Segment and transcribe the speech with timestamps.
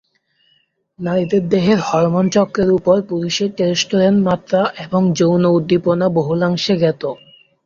[0.99, 7.03] নারীদের দেহের হরমোন চক্রের উপর পুরুষের টেস্টোস্টেরন মাত্রা এবং যৌন উদ্দীপনা বহুলাংশে জ্ঞাত।